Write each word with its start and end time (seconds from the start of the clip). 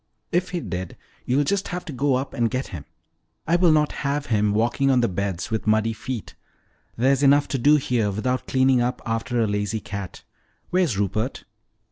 "If 0.31 0.49
he 0.49 0.59
did, 0.61 0.97
you'll 1.27 1.43
just 1.43 1.67
have 1.67 1.85
to 1.85 1.93
go 1.93 2.15
up 2.15 2.33
and 2.33 2.49
get 2.49 2.69
him. 2.69 2.85
I 3.45 3.55
will 3.55 3.71
not 3.71 3.91
have 4.01 4.25
him 4.33 4.51
walking 4.51 4.89
on 4.89 5.01
the 5.01 5.07
beds 5.07 5.51
with 5.51 5.67
muddy 5.67 5.93
feet. 5.93 6.33
There's 6.97 7.21
enough 7.21 7.47
to 7.49 7.59
do 7.59 7.75
here 7.75 8.09
without 8.09 8.47
cleaning 8.47 8.81
up 8.81 9.03
after 9.05 9.39
a 9.39 9.45
lazy 9.45 9.79
cat. 9.79 10.23
Where's 10.71 10.97
Rupert?" 10.97 11.43